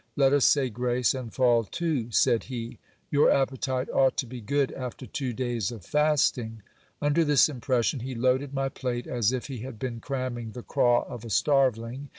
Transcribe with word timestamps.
Let 0.15 0.33
us 0.33 0.45
say 0.45 0.71
grace, 0.71 1.13
and 1.13 1.31
fall 1.31 1.63
to, 1.63 2.09
said 2.09 2.45
he. 2.45 2.79
Your 3.11 3.29
appetite 3.29 3.87
ought 3.91 4.17
to 4.17 4.25
be 4.25 4.41
good 4.41 4.71
after 4.71 5.05
two 5.05 5.31
days 5.31 5.71
of 5.71 5.85
fasting. 5.85 6.63
Under 6.99 7.23
this 7.23 7.47
impression 7.47 7.99
he 7.99 8.15
loaded 8.15 8.51
my 8.51 8.67
plate 8.69 9.05
as 9.05 9.31
if 9.31 9.45
he 9.45 9.59
had 9.59 9.77
been 9.77 9.99
cramming 9.99 10.53
the 10.53 10.63
craw 10.63 11.03
of 11.07 11.23
a 11.23 11.29
starveling. 11.29 12.09